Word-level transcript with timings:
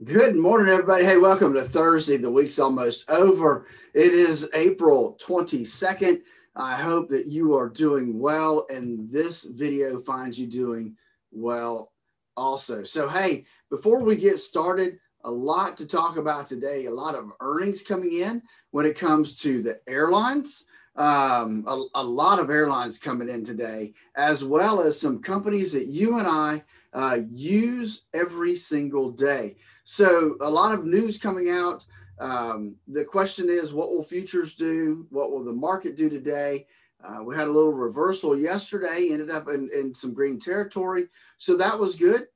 Good 0.00 0.34
morning, 0.34 0.66
everybody. 0.72 1.04
Hey, 1.04 1.16
welcome 1.16 1.54
to 1.54 1.62
Thursday. 1.62 2.16
The 2.16 2.30
week's 2.30 2.58
almost 2.58 3.08
over. 3.08 3.68
It 3.94 4.12
is 4.12 4.50
April 4.52 5.16
22nd. 5.24 6.22
I 6.56 6.74
hope 6.74 7.08
that 7.10 7.26
you 7.26 7.54
are 7.54 7.68
doing 7.68 8.18
well 8.18 8.66
and 8.68 9.08
this 9.12 9.44
video 9.44 10.00
finds 10.00 10.40
you 10.40 10.48
doing 10.48 10.96
well 11.30 11.92
also. 12.36 12.82
So, 12.82 13.08
hey, 13.08 13.44
before 13.70 14.02
we 14.02 14.16
get 14.16 14.40
started, 14.40 14.98
a 15.22 15.30
lot 15.30 15.76
to 15.76 15.86
talk 15.86 16.16
about 16.16 16.48
today, 16.48 16.86
a 16.86 16.90
lot 16.90 17.14
of 17.14 17.30
earnings 17.38 17.84
coming 17.84 18.12
in 18.12 18.42
when 18.72 18.86
it 18.86 18.98
comes 18.98 19.36
to 19.42 19.62
the 19.62 19.78
airlines. 19.86 20.64
Um, 20.96 21.64
a, 21.68 21.84
a 21.94 22.02
lot 22.04 22.40
of 22.40 22.50
airlines 22.50 22.98
coming 22.98 23.28
in 23.28 23.44
today, 23.44 23.94
as 24.16 24.42
well 24.42 24.80
as 24.80 25.00
some 25.00 25.22
companies 25.22 25.72
that 25.72 25.86
you 25.86 26.18
and 26.18 26.26
I 26.26 26.64
uh, 26.92 27.18
use 27.30 28.02
every 28.14 28.56
single 28.56 29.10
day. 29.10 29.56
So, 29.84 30.36
a 30.40 30.50
lot 30.50 30.74
of 30.74 30.84
news 30.84 31.18
coming 31.18 31.50
out. 31.50 31.84
Um, 32.18 32.76
the 32.86 33.04
question 33.04 33.48
is, 33.48 33.72
what 33.72 33.90
will 33.90 34.02
futures 34.02 34.54
do? 34.54 35.06
What 35.10 35.32
will 35.32 35.44
the 35.44 35.52
market 35.52 35.96
do 35.96 36.08
today? 36.08 36.66
Uh, 37.02 37.22
we 37.24 37.34
had 37.34 37.48
a 37.48 37.52
little 37.52 37.72
reversal 37.72 38.38
yesterday, 38.38 39.08
ended 39.10 39.30
up 39.30 39.48
in, 39.48 39.68
in 39.74 39.92
some 39.94 40.14
green 40.14 40.38
territory. 40.38 41.08
So, 41.38 41.56
that 41.56 41.78
was 41.78 41.96
good. 41.96 42.26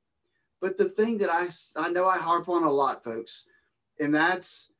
But 0.59 0.77
the 0.77 0.89
thing 0.89 1.19
that 1.19 1.29
I, 1.29 1.47
I 1.79 1.89
know 1.89 2.07
I 2.07 2.17
harp 2.17 2.49
on 2.49 2.63
a 2.63 2.71
lot, 2.71 3.03
folks, 3.03 3.45
and 3.99 4.13
that's 4.13 4.71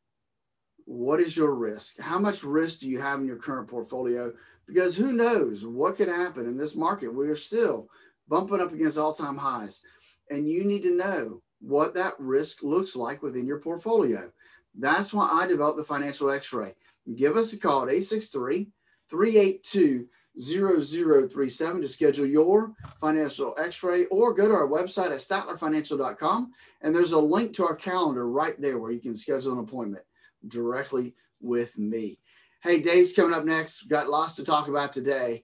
what 0.86 1.20
is 1.20 1.36
your 1.36 1.54
risk? 1.54 2.00
How 2.00 2.18
much 2.18 2.44
risk 2.46 2.80
do 2.80 2.90
you 2.90 3.00
have 3.02 3.20
in 3.20 3.28
your 3.28 3.36
current 3.36 3.68
portfolio? 3.68 4.34
Because 4.66 4.96
who 4.96 5.12
knows 5.12 5.66
what 5.66 5.98
could 5.98 6.08
happen 6.08 6.48
in 6.48 6.58
this 6.58 6.76
market? 6.76 7.14
We 7.14 7.28
are 7.28 7.36
still 7.36 7.90
bumping 8.28 8.62
up 8.62 8.74
against 8.74 8.98
all 8.98 9.14
time 9.14 9.38
highs. 9.38 9.82
And 10.30 10.48
you 10.48 10.64
need 10.66 10.84
to 10.84 10.96
know 10.96 11.42
what 11.60 11.94
that 11.96 12.14
risk 12.20 12.64
looks 12.64 12.96
like 12.96 13.22
within 13.22 13.46
your 13.46 13.60
portfolio. 13.60 14.32
That's 14.76 15.14
why 15.14 15.30
I 15.32 15.48
developed 15.48 15.78
the 15.78 15.84
financial 15.84 16.30
x 16.30 16.54
ray. 16.54 16.76
Give 17.16 17.38
us 17.38 17.54
a 17.54 17.60
call 17.60 17.84
at 17.84 17.90
863 17.90 18.68
382 19.10 20.08
0037 20.40 21.82
to 21.82 21.88
schedule 21.88 22.26
your 22.26 22.74
financial 23.00 23.56
x-ray 23.58 24.06
or 24.06 24.34
go 24.34 24.48
to 24.48 24.54
our 24.54 24.68
website 24.68 25.12
at 25.12 25.20
statlerfinancial.com 25.20 26.52
and 26.82 26.96
there's 26.96 27.14
a 27.14 27.20
link 27.20 27.54
to 27.54 27.66
our 27.66 27.76
calendar 27.76 28.30
right 28.30 28.60
there 28.62 28.78
where 28.78 28.92
you 28.92 29.00
can 29.00 29.16
schedule 29.16 29.54
an 29.54 29.60
appointment 29.60 30.04
directly 30.48 31.16
with 31.42 31.78
me 31.80 32.20
hey 32.62 32.80
dave's 32.80 33.14
coming 33.14 33.34
up 33.34 33.46
next 33.46 33.84
got 33.88 34.10
lots 34.10 34.36
to 34.36 34.44
talk 34.44 34.68
about 34.68 34.94
today 34.94 35.44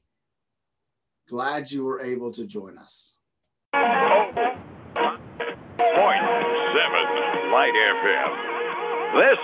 glad 1.27 1.71
you 1.71 1.83
were 1.85 2.01
able 2.01 2.31
to 2.31 2.45
join 2.45 2.77
us 2.77 3.17
Point 3.73 4.35
seven 6.75 7.05
Light 7.51 7.73
FM. 7.73 8.31
This 9.13 9.39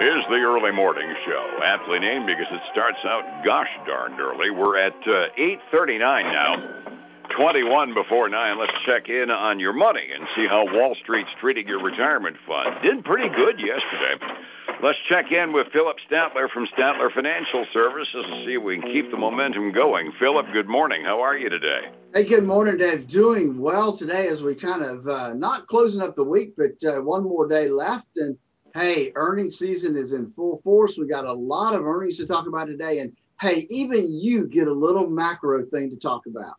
is 0.00 0.20
the 0.28 0.40
early 0.44 0.70
morning 0.72 1.08
show, 1.24 1.58
aptly 1.64 1.98
named 1.98 2.26
because 2.26 2.46
it 2.52 2.60
starts 2.72 2.98
out 3.04 3.24
gosh 3.44 3.68
darned 3.86 4.20
early. 4.20 4.50
We're 4.50 4.78
at 4.78 4.96
uh, 5.06 5.28
8:39 5.72 6.32
now. 6.32 6.56
21 7.36 7.92
before 7.92 8.28
9. 8.28 8.58
Let's 8.58 8.72
check 8.86 9.08
in 9.10 9.30
on 9.30 9.58
your 9.60 9.72
money 9.72 10.08
and 10.14 10.26
see 10.36 10.46
how 10.48 10.64
Wall 10.72 10.94
Street's 11.02 11.28
treating 11.40 11.66
your 11.66 11.82
retirement 11.82 12.36
fund. 12.46 12.80
Did 12.82 13.04
pretty 13.04 13.28
good 13.28 13.58
yesterday. 13.60 14.14
Let's 14.82 14.98
check 15.08 15.32
in 15.32 15.54
with 15.54 15.68
Phillip 15.72 15.96
Statler 16.08 16.50
from 16.50 16.66
Statler 16.76 17.10
Financial 17.14 17.64
Services 17.72 18.24
and 18.28 18.46
see 18.46 18.56
if 18.56 18.62
we 18.62 18.78
can 18.78 18.92
keep 18.92 19.10
the 19.10 19.16
momentum 19.16 19.72
going. 19.72 20.12
Phillip, 20.20 20.52
good 20.52 20.68
morning. 20.68 21.02
How 21.02 21.18
are 21.22 21.34
you 21.36 21.48
today? 21.48 21.88
Hey, 22.12 22.24
good 22.24 22.44
morning, 22.44 22.76
Dave. 22.76 23.06
Doing 23.06 23.58
well 23.58 23.90
today 23.90 24.28
as 24.28 24.42
we 24.42 24.54
kind 24.54 24.82
of 24.82 25.08
uh, 25.08 25.32
not 25.32 25.66
closing 25.66 26.02
up 26.02 26.14
the 26.14 26.24
week, 26.24 26.52
but 26.58 26.72
uh, 26.86 27.00
one 27.00 27.24
more 27.24 27.48
day 27.48 27.70
left. 27.70 28.18
And 28.18 28.36
hey, 28.74 29.12
earnings 29.14 29.58
season 29.58 29.96
is 29.96 30.12
in 30.12 30.30
full 30.32 30.60
force. 30.62 30.98
We 30.98 31.06
got 31.06 31.24
a 31.24 31.32
lot 31.32 31.74
of 31.74 31.86
earnings 31.86 32.18
to 32.18 32.26
talk 32.26 32.46
about 32.46 32.66
today. 32.66 32.98
And 32.98 33.16
hey, 33.40 33.66
even 33.70 34.12
you 34.12 34.46
get 34.46 34.68
a 34.68 34.72
little 34.72 35.08
macro 35.08 35.64
thing 35.64 35.88
to 35.88 35.96
talk 35.96 36.26
about. 36.26 36.56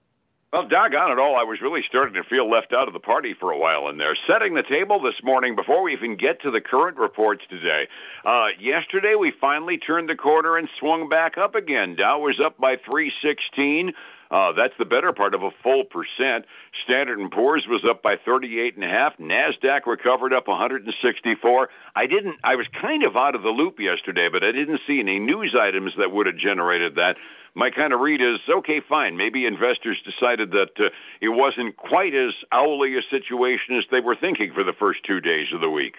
Well, 0.53 0.65
doggone 0.65 1.11
it 1.11 1.19
all, 1.19 1.35
I 1.35 1.43
was 1.43 1.59
really 1.61 1.81
starting 1.89 2.13
to 2.13 2.23
feel 2.23 2.49
left 2.49 2.71
out 2.71 2.87
of 2.87 2.93
the 2.93 3.01
party 3.01 3.35
for 3.37 3.51
a 3.51 3.57
while 3.57 3.89
in 3.89 3.97
there. 3.97 4.15
Setting 4.31 4.53
the 4.53 4.63
table 4.63 5.01
this 5.01 5.19
morning 5.21 5.57
before 5.57 5.83
we 5.83 5.91
even 5.91 6.15
get 6.15 6.41
to 6.43 6.51
the 6.51 6.61
current 6.61 6.95
reports 6.95 7.43
today. 7.49 7.89
Uh, 8.23 8.55
yesterday, 8.57 9.15
we 9.19 9.33
finally 9.41 9.77
turned 9.77 10.07
the 10.07 10.15
corner 10.15 10.55
and 10.55 10.69
swung 10.79 11.09
back 11.09 11.37
up 11.37 11.53
again. 11.53 11.97
Dow 11.97 12.19
was 12.19 12.39
up 12.39 12.57
by 12.57 12.77
316. 12.77 13.91
Uh, 14.29 14.51
that's 14.51 14.73
the 14.77 14.85
better 14.85 15.13
part 15.13 15.33
of 15.33 15.43
a 15.43 15.51
full 15.63 15.83
percent. 15.85 16.45
Standard 16.83 17.19
and 17.19 17.31
Poor's 17.31 17.65
was 17.67 17.85
up 17.89 18.03
by 18.03 18.15
38 18.23 18.75
and 18.75 18.83
a 18.83 18.87
half. 18.87 19.17
Nasdaq 19.17 19.85
recovered 19.85 20.33
up 20.33 20.47
164. 20.47 21.69
I 21.95 22.05
didn't. 22.07 22.35
I 22.43 22.55
was 22.55 22.67
kind 22.81 23.03
of 23.03 23.15
out 23.15 23.35
of 23.35 23.43
the 23.43 23.49
loop 23.49 23.79
yesterday, 23.79 24.27
but 24.31 24.43
I 24.43 24.51
didn't 24.51 24.81
see 24.87 24.99
any 24.99 25.19
news 25.19 25.55
items 25.59 25.93
that 25.97 26.11
would 26.11 26.25
have 26.25 26.37
generated 26.37 26.95
that. 26.95 27.15
My 27.55 27.71
kind 27.71 27.91
of 27.91 28.01
read 28.01 28.21
is 28.21 28.37
okay, 28.47 28.81
fine. 28.87 29.17
Maybe 29.17 29.45
investors 29.45 29.97
decided 30.05 30.51
that 30.51 30.77
uh, 30.77 30.89
it 31.21 31.29
wasn't 31.29 31.75
quite 31.75 32.13
as 32.13 32.33
owly 32.51 32.95
a 32.97 33.01
situation 33.09 33.77
as 33.77 33.83
they 33.89 33.99
were 33.99 34.15
thinking 34.15 34.51
for 34.53 34.63
the 34.63 34.77
first 34.77 34.99
two 35.07 35.19
days 35.21 35.47
of 35.53 35.61
the 35.61 35.69
week. 35.69 35.95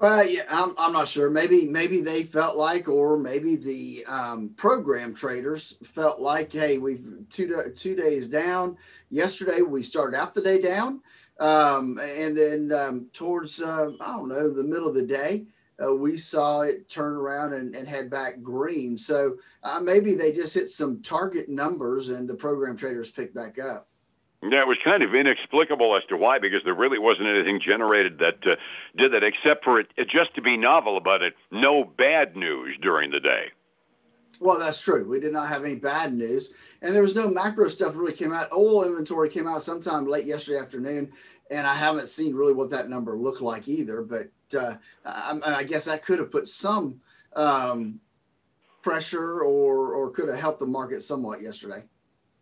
Well, 0.00 0.26
yeah, 0.26 0.44
I'm, 0.48 0.72
I'm 0.78 0.94
not 0.94 1.08
sure. 1.08 1.28
Maybe 1.28 1.66
maybe 1.68 2.00
they 2.00 2.22
felt 2.22 2.56
like, 2.56 2.88
or 2.88 3.18
maybe 3.18 3.54
the 3.54 4.02
um, 4.06 4.48
program 4.56 5.12
traders 5.14 5.76
felt 5.84 6.20
like, 6.20 6.50
hey, 6.50 6.78
we've 6.78 7.04
two 7.28 7.70
two 7.76 7.94
days 7.94 8.26
down. 8.26 8.78
Yesterday 9.10 9.60
we 9.60 9.82
started 9.82 10.16
out 10.16 10.32
the 10.32 10.40
day 10.40 10.58
down, 10.58 11.02
um, 11.38 12.00
and 12.02 12.34
then 12.34 12.72
um, 12.72 13.08
towards 13.12 13.60
uh, 13.60 13.90
I 14.00 14.06
don't 14.16 14.30
know 14.30 14.50
the 14.50 14.64
middle 14.64 14.88
of 14.88 14.94
the 14.94 15.06
day, 15.06 15.44
uh, 15.84 15.94
we 15.94 16.16
saw 16.16 16.62
it 16.62 16.88
turn 16.88 17.12
around 17.12 17.52
and, 17.52 17.76
and 17.76 17.86
head 17.86 18.08
back 18.08 18.40
green. 18.40 18.96
So 18.96 19.36
uh, 19.62 19.80
maybe 19.80 20.14
they 20.14 20.32
just 20.32 20.54
hit 20.54 20.70
some 20.70 21.02
target 21.02 21.50
numbers, 21.50 22.08
and 22.08 22.26
the 22.26 22.34
program 22.34 22.74
traders 22.74 23.10
picked 23.10 23.34
back 23.34 23.58
up. 23.58 23.89
Yeah, 24.42 24.62
it 24.62 24.66
was 24.66 24.78
kind 24.82 25.02
of 25.02 25.14
inexplicable 25.14 25.94
as 25.96 26.02
to 26.08 26.16
why, 26.16 26.38
because 26.38 26.60
there 26.64 26.74
really 26.74 26.98
wasn't 26.98 27.28
anything 27.28 27.60
generated 27.64 28.18
that 28.18 28.38
uh, 28.50 28.56
did 28.96 29.12
that, 29.12 29.22
except 29.22 29.64
for 29.64 29.78
it, 29.78 29.88
it 29.98 30.08
just 30.08 30.34
to 30.34 30.40
be 30.40 30.56
novel 30.56 30.96
about 30.96 31.20
it. 31.20 31.34
No 31.50 31.84
bad 31.84 32.36
news 32.36 32.78
during 32.80 33.10
the 33.10 33.20
day. 33.20 33.48
Well, 34.40 34.58
that's 34.58 34.80
true. 34.80 35.06
We 35.06 35.20
did 35.20 35.34
not 35.34 35.48
have 35.48 35.62
any 35.62 35.74
bad 35.74 36.14
news, 36.14 36.52
and 36.80 36.94
there 36.94 37.02
was 37.02 37.14
no 37.14 37.28
macro 37.28 37.68
stuff 37.68 37.94
really 37.94 38.14
came 38.14 38.32
out. 38.32 38.50
Oil 38.52 38.84
inventory 38.84 39.28
came 39.28 39.46
out 39.46 39.62
sometime 39.62 40.06
late 40.06 40.24
yesterday 40.24 40.58
afternoon, 40.58 41.12
and 41.50 41.66
I 41.66 41.74
haven't 41.74 42.08
seen 42.08 42.34
really 42.34 42.54
what 42.54 42.70
that 42.70 42.88
number 42.88 43.18
looked 43.18 43.42
like 43.42 43.68
either. 43.68 44.00
But 44.00 44.30
uh, 44.58 44.76
I, 45.04 45.38
I, 45.44 45.64
guess 45.64 45.84
that 45.84 46.02
could 46.02 46.18
have 46.18 46.30
put 46.30 46.48
some 46.48 47.02
um, 47.36 48.00
pressure 48.80 49.40
or 49.42 49.92
or 49.92 50.10
could 50.10 50.30
have 50.30 50.40
helped 50.40 50.60
the 50.60 50.66
market 50.66 51.02
somewhat 51.02 51.42
yesterday. 51.42 51.84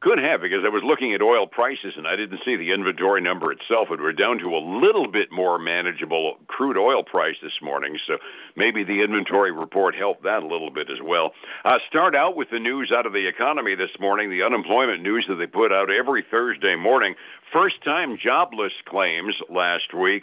Could 0.00 0.18
have, 0.18 0.40
because 0.40 0.62
I 0.64 0.68
was 0.68 0.84
looking 0.86 1.12
at 1.12 1.22
oil 1.22 1.48
prices 1.48 1.94
and 1.96 2.06
I 2.06 2.14
didn't 2.14 2.38
see 2.44 2.54
the 2.54 2.70
inventory 2.70 3.20
number 3.20 3.50
itself. 3.50 3.88
But 3.90 3.98
we're 3.98 4.12
down 4.12 4.38
to 4.38 4.54
a 4.54 4.62
little 4.62 5.10
bit 5.10 5.32
more 5.32 5.58
manageable 5.58 6.36
crude 6.46 6.78
oil 6.78 7.02
price 7.02 7.34
this 7.42 7.58
morning, 7.60 7.98
so 8.06 8.18
maybe 8.54 8.84
the 8.84 9.02
inventory 9.02 9.50
report 9.50 9.96
helped 9.96 10.22
that 10.22 10.44
a 10.44 10.46
little 10.46 10.70
bit 10.70 10.88
as 10.88 11.02
well. 11.02 11.32
Uh, 11.64 11.78
start 11.88 12.14
out 12.14 12.36
with 12.36 12.48
the 12.50 12.60
news 12.60 12.92
out 12.94 13.06
of 13.06 13.12
the 13.12 13.26
economy 13.26 13.74
this 13.74 13.90
morning, 13.98 14.30
the 14.30 14.44
unemployment 14.44 15.02
news 15.02 15.26
that 15.28 15.34
they 15.34 15.46
put 15.46 15.72
out 15.72 15.90
every 15.90 16.24
Thursday 16.30 16.76
morning. 16.76 17.16
First 17.52 17.82
time 17.82 18.16
jobless 18.22 18.74
claims 18.86 19.34
last 19.50 19.92
week 19.92 20.22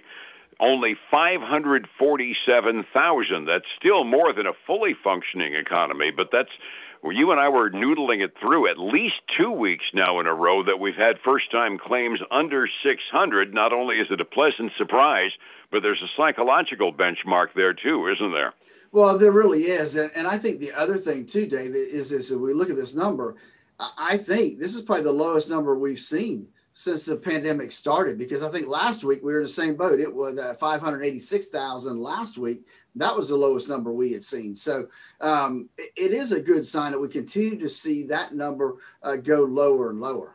only 0.59 0.95
547,000. 1.11 3.45
That's 3.45 3.65
still 3.77 4.03
more 4.05 4.33
than 4.33 4.47
a 4.47 4.53
fully 4.65 4.95
functioning 5.03 5.53
economy, 5.53 6.11
but 6.15 6.29
that's 6.31 6.49
where 7.05 7.13
you 7.13 7.29
and 7.29 7.39
I 7.39 7.49
were 7.49 7.69
noodling 7.69 8.25
it 8.25 8.33
through 8.41 8.67
at 8.67 8.79
least 8.79 9.17
two 9.37 9.51
weeks 9.51 9.85
now 9.93 10.19
in 10.19 10.25
a 10.25 10.33
row 10.33 10.63
that 10.63 10.79
we've 10.79 10.95
had 10.95 11.19
first 11.23 11.51
time 11.51 11.77
claims 11.77 12.19
under 12.31 12.67
600. 12.83 13.53
Not 13.53 13.71
only 13.71 13.97
is 13.97 14.07
it 14.09 14.19
a 14.19 14.25
pleasant 14.25 14.71
surprise, 14.75 15.29
but 15.71 15.83
there's 15.83 16.01
a 16.01 16.09
psychological 16.17 16.91
benchmark 16.91 17.49
there 17.55 17.75
too, 17.75 18.07
isn't 18.07 18.31
there? 18.31 18.55
Well, 18.91 19.19
there 19.19 19.31
really 19.31 19.65
is. 19.65 19.95
And, 19.95 20.09
and 20.15 20.25
I 20.25 20.39
think 20.39 20.59
the 20.59 20.71
other 20.71 20.97
thing 20.97 21.27
too, 21.27 21.45
David, 21.45 21.75
is, 21.75 22.11
is 22.11 22.31
if 22.31 22.39
we 22.39 22.53
look 22.53 22.71
at 22.71 22.75
this 22.75 22.95
number, 22.95 23.35
I 23.99 24.17
think 24.17 24.57
this 24.57 24.73
is 24.73 24.81
probably 24.81 25.03
the 25.03 25.11
lowest 25.11 25.47
number 25.47 25.77
we've 25.77 25.99
seen 25.99 26.47
since 26.73 27.05
the 27.05 27.17
pandemic 27.17 27.71
started 27.71 28.17
because 28.17 28.41
I 28.41 28.49
think 28.49 28.67
last 28.67 29.03
week 29.03 29.19
we 29.21 29.31
were 29.31 29.41
in 29.41 29.45
the 29.45 29.49
same 29.49 29.75
boat. 29.75 29.99
It 29.99 30.13
was 30.13 30.39
uh, 30.39 30.55
586,000 30.55 31.99
last 31.99 32.39
week 32.39 32.65
that 32.95 33.15
was 33.15 33.29
the 33.29 33.35
lowest 33.35 33.69
number 33.69 33.91
we 33.91 34.11
had 34.13 34.23
seen. 34.23 34.55
So 34.55 34.87
um, 35.21 35.69
it, 35.77 36.11
is 36.11 36.31
a 36.31 36.41
good 36.41 36.65
sign 36.65 36.91
that 36.91 36.99
we 36.99 37.09
continue 37.09 37.59
to 37.59 37.69
see 37.69 38.03
that 38.07 38.33
number 38.33 38.75
uh, 39.03 39.17
go 39.17 39.43
lower 39.43 39.89
and 39.89 39.99
lower. 39.99 40.31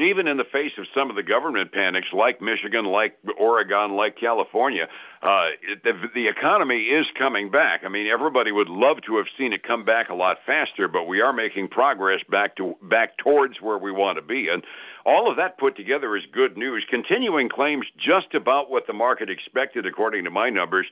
Even 0.00 0.28
in 0.28 0.36
the 0.36 0.44
face 0.44 0.70
of 0.78 0.86
some 0.94 1.10
of 1.10 1.16
the 1.16 1.24
government 1.24 1.72
panics, 1.72 2.06
like 2.12 2.40
Michigan, 2.40 2.84
like 2.84 3.18
Oregon, 3.36 3.96
like 3.96 4.16
California, 4.16 4.86
uh, 5.22 5.46
the, 5.82 5.92
the 6.14 6.28
economy 6.28 6.84
is 6.84 7.04
coming 7.18 7.50
back. 7.50 7.80
I 7.84 7.88
mean, 7.88 8.06
everybody 8.06 8.52
would 8.52 8.68
love 8.68 8.98
to 9.06 9.16
have 9.16 9.26
seen 9.36 9.52
it 9.52 9.64
come 9.64 9.84
back 9.84 10.08
a 10.08 10.14
lot 10.14 10.36
faster, 10.46 10.86
but 10.86 11.08
we 11.08 11.20
are 11.20 11.32
making 11.32 11.66
progress 11.68 12.20
back 12.30 12.54
to 12.58 12.76
back 12.80 13.18
towards 13.18 13.60
where 13.60 13.78
we 13.78 13.90
want 13.90 14.18
to 14.18 14.22
be. 14.22 14.46
And 14.48 14.62
all 15.08 15.30
of 15.30 15.38
that 15.38 15.56
put 15.56 15.74
together 15.74 16.14
is 16.18 16.22
good 16.34 16.58
news. 16.58 16.84
Continuing 16.90 17.48
claims 17.48 17.86
just 17.96 18.34
about 18.34 18.70
what 18.70 18.86
the 18.86 18.92
market 18.92 19.30
expected, 19.30 19.86
according 19.86 20.24
to 20.24 20.30
my 20.30 20.50
numbers 20.50 20.86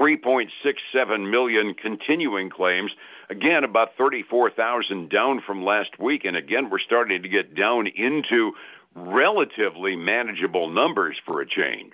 3.67 0.00 1.30
million 1.30 1.74
continuing 1.74 2.48
claims. 2.48 2.90
Again, 3.28 3.64
about 3.64 3.90
34,000 3.98 5.10
down 5.10 5.42
from 5.46 5.62
last 5.62 5.98
week. 5.98 6.24
And 6.24 6.34
again, 6.34 6.70
we're 6.70 6.78
starting 6.78 7.22
to 7.22 7.28
get 7.28 7.54
down 7.54 7.86
into 7.88 8.52
relatively 8.94 9.96
manageable 9.96 10.70
numbers 10.70 11.18
for 11.26 11.42
a 11.42 11.46
change. 11.46 11.92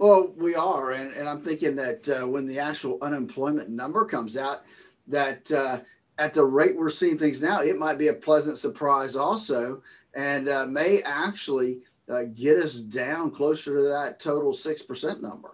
Well, 0.00 0.34
we 0.36 0.56
are, 0.56 0.90
and, 0.90 1.12
and 1.12 1.28
I'm 1.28 1.40
thinking 1.40 1.76
that 1.76 2.08
uh, 2.08 2.26
when 2.26 2.46
the 2.46 2.58
actual 2.58 2.98
unemployment 3.00 3.70
number 3.70 4.04
comes 4.06 4.36
out, 4.36 4.62
that 5.06 5.52
uh, 5.52 5.78
at 6.22 6.34
the 6.34 6.44
rate 6.44 6.76
we're 6.76 6.88
seeing 6.88 7.18
things 7.18 7.42
now, 7.42 7.60
it 7.62 7.76
might 7.76 7.98
be 7.98 8.06
a 8.06 8.14
pleasant 8.14 8.56
surprise 8.56 9.16
also, 9.16 9.82
and 10.14 10.48
uh, 10.48 10.64
may 10.66 11.02
actually 11.04 11.80
uh, 12.08 12.22
get 12.32 12.58
us 12.58 12.78
down 12.78 13.32
closer 13.32 13.74
to 13.74 13.82
that 13.82 14.20
total 14.20 14.54
six 14.54 14.82
percent 14.82 15.20
number. 15.20 15.50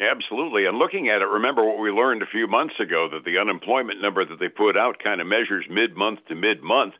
Absolutely. 0.00 0.64
And 0.66 0.78
looking 0.78 1.10
at 1.10 1.22
it, 1.22 1.26
remember 1.26 1.62
what 1.64 1.78
we 1.78 1.90
learned 1.90 2.22
a 2.22 2.26
few 2.26 2.48
months 2.48 2.74
ago 2.80 3.08
that 3.12 3.24
the 3.24 3.38
unemployment 3.38 4.00
number 4.00 4.24
that 4.24 4.40
they 4.40 4.48
put 4.48 4.76
out 4.76 4.98
kind 4.98 5.20
of 5.20 5.26
measures 5.28 5.66
mid 5.70 5.94
month 5.94 6.20
to 6.28 6.34
mid 6.34 6.62
month. 6.62 6.94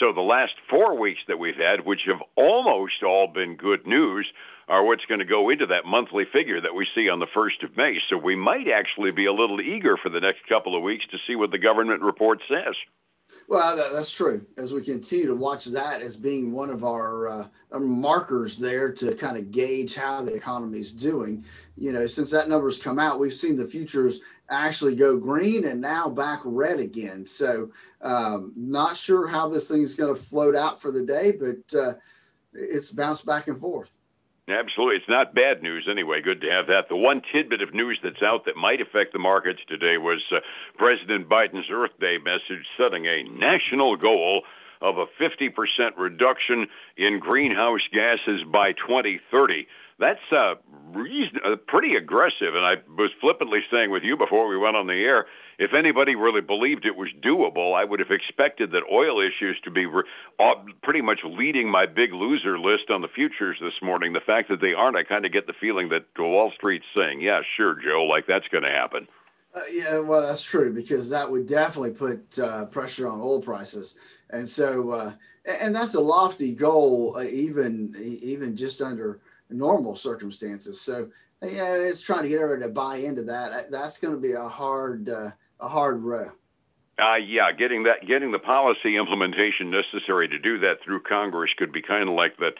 So 0.00 0.12
the 0.12 0.20
last 0.20 0.54
four 0.68 0.98
weeks 0.98 1.20
that 1.28 1.38
we've 1.38 1.56
had, 1.56 1.86
which 1.86 2.00
have 2.06 2.22
almost 2.36 3.02
all 3.02 3.28
been 3.32 3.56
good 3.56 3.86
news, 3.86 4.26
are 4.68 4.84
what's 4.84 5.04
going 5.04 5.20
to 5.20 5.26
go 5.26 5.50
into 5.50 5.66
that 5.66 5.84
monthly 5.84 6.24
figure 6.32 6.60
that 6.60 6.74
we 6.74 6.86
see 6.94 7.08
on 7.08 7.20
the 7.20 7.26
1st 7.36 7.64
of 7.64 7.76
May. 7.76 7.98
So 8.08 8.16
we 8.16 8.34
might 8.34 8.66
actually 8.68 9.12
be 9.12 9.26
a 9.26 9.32
little 9.32 9.60
eager 9.60 9.96
for 9.96 10.08
the 10.08 10.20
next 10.20 10.40
couple 10.48 10.76
of 10.76 10.82
weeks 10.82 11.04
to 11.10 11.18
see 11.26 11.36
what 11.36 11.50
the 11.50 11.58
government 11.58 12.02
report 12.02 12.40
says. 12.48 12.74
Well, 13.46 13.76
that's 13.76 14.10
true. 14.10 14.46
As 14.56 14.72
we 14.72 14.82
continue 14.82 15.26
to 15.26 15.34
watch 15.34 15.66
that 15.66 16.00
as 16.00 16.16
being 16.16 16.52
one 16.52 16.70
of 16.70 16.82
our 16.82 17.28
uh, 17.28 17.46
markers 17.78 18.58
there 18.58 18.90
to 18.92 19.14
kind 19.14 19.36
of 19.36 19.50
gauge 19.50 19.94
how 19.94 20.22
the 20.22 20.34
economy 20.34 20.78
is 20.78 20.90
doing. 20.90 21.44
You 21.76 21.92
know, 21.92 22.06
since 22.06 22.30
that 22.30 22.48
number's 22.48 22.78
come 22.78 22.98
out, 22.98 23.18
we've 23.18 23.34
seen 23.34 23.56
the 23.56 23.66
futures 23.66 24.20
actually 24.50 24.94
go 24.94 25.16
green 25.18 25.66
and 25.66 25.80
now 25.80 26.08
back 26.08 26.40
red 26.44 26.78
again. 26.78 27.26
So, 27.26 27.70
um, 28.02 28.52
not 28.56 28.96
sure 28.96 29.26
how 29.26 29.48
this 29.48 29.68
thing's 29.68 29.94
going 29.94 30.14
to 30.14 30.20
float 30.20 30.54
out 30.54 30.80
for 30.80 30.90
the 30.90 31.02
day, 31.02 31.32
but 31.32 31.78
uh, 31.78 31.94
it's 32.52 32.90
bounced 32.90 33.26
back 33.26 33.48
and 33.48 33.58
forth. 33.58 33.98
Absolutely. 34.46 34.96
It's 34.96 35.08
not 35.08 35.34
bad 35.34 35.62
news 35.62 35.88
anyway. 35.90 36.20
Good 36.20 36.42
to 36.42 36.50
have 36.50 36.66
that. 36.66 36.90
The 36.90 36.96
one 36.96 37.22
tidbit 37.32 37.62
of 37.62 37.72
news 37.72 37.98
that's 38.02 38.22
out 38.22 38.44
that 38.44 38.56
might 38.56 38.82
affect 38.82 39.14
the 39.14 39.18
markets 39.18 39.60
today 39.66 39.96
was 39.96 40.20
uh, 40.30 40.40
President 40.76 41.28
Biden's 41.30 41.70
Earth 41.72 41.98
Day 41.98 42.18
message 42.18 42.66
setting 42.76 43.06
a 43.06 43.22
national 43.22 43.96
goal 43.96 44.42
of 44.82 44.98
a 44.98 45.06
50% 45.18 45.48
reduction 45.96 46.66
in 46.98 47.20
greenhouse 47.20 47.80
gases 47.90 48.42
by 48.52 48.72
2030 48.72 49.66
that's 49.98 50.20
uh, 50.32 50.54
reason, 50.92 51.38
uh, 51.44 51.56
pretty 51.66 51.94
aggressive. 51.94 52.54
And 52.54 52.64
I 52.64 52.74
was 52.96 53.10
flippantly 53.20 53.60
saying 53.70 53.90
with 53.90 54.02
you 54.02 54.16
before 54.16 54.48
we 54.48 54.58
went 54.58 54.76
on 54.76 54.86
the 54.86 54.94
air, 54.94 55.26
if 55.58 55.72
anybody 55.72 56.16
really 56.16 56.40
believed 56.40 56.84
it 56.84 56.96
was 56.96 57.08
doable, 57.22 57.74
I 57.78 57.84
would 57.84 58.00
have 58.00 58.10
expected 58.10 58.72
that 58.72 58.82
oil 58.90 59.20
issues 59.20 59.60
to 59.64 59.70
be 59.70 59.86
re- 59.86 60.02
uh, 60.40 60.54
pretty 60.82 61.00
much 61.00 61.20
leading 61.24 61.70
my 61.70 61.86
big 61.86 62.12
loser 62.12 62.58
list 62.58 62.90
on 62.90 63.02
the 63.02 63.08
futures 63.08 63.58
this 63.60 63.80
morning. 63.80 64.12
The 64.12 64.20
fact 64.20 64.48
that 64.48 64.60
they 64.60 64.74
aren't, 64.74 64.96
I 64.96 65.04
kind 65.04 65.24
of 65.24 65.32
get 65.32 65.46
the 65.46 65.54
feeling 65.60 65.90
that 65.90 66.06
Wall 66.18 66.52
Street's 66.56 66.86
saying, 66.94 67.20
"Yeah, 67.20 67.42
sure, 67.56 67.76
Joe, 67.80 68.04
like 68.04 68.26
that's 68.26 68.48
going 68.48 68.64
to 68.64 68.70
happen." 68.70 69.06
Uh, 69.54 69.60
yeah, 69.72 69.98
well, 70.00 70.26
that's 70.26 70.42
true 70.42 70.74
because 70.74 71.08
that 71.10 71.30
would 71.30 71.46
definitely 71.46 71.92
put 71.92 72.36
uh, 72.40 72.64
pressure 72.66 73.08
on 73.08 73.20
oil 73.20 73.40
prices, 73.40 73.96
and 74.30 74.48
so 74.48 74.90
uh, 74.90 75.12
and 75.62 75.72
that's 75.74 75.94
a 75.94 76.00
lofty 76.00 76.52
goal, 76.52 77.14
uh, 77.16 77.22
even 77.22 77.94
even 78.00 78.56
just 78.56 78.82
under 78.82 79.20
normal 79.54 79.96
circumstances. 79.96 80.80
So 80.80 81.10
yeah, 81.42 81.74
it's 81.74 82.00
trying 82.00 82.22
to 82.22 82.28
get 82.28 82.40
everybody 82.40 82.68
to 82.68 82.74
buy 82.74 82.96
into 82.96 83.22
that. 83.24 83.70
That's 83.70 83.98
going 83.98 84.14
to 84.14 84.20
be 84.20 84.32
a 84.32 84.48
hard 84.48 85.08
uh, 85.08 85.30
a 85.60 85.68
hard 85.68 86.02
row. 86.02 86.30
Uh, 86.98 87.16
yeah, 87.16 87.50
getting 87.52 87.82
that 87.84 88.06
getting 88.06 88.32
the 88.32 88.38
policy 88.38 88.96
implementation 88.96 89.70
necessary 89.70 90.28
to 90.28 90.38
do 90.38 90.58
that 90.60 90.76
through 90.84 91.02
Congress 91.02 91.50
could 91.58 91.72
be 91.72 91.82
kind 91.82 92.08
of 92.08 92.14
like 92.14 92.36
that 92.38 92.54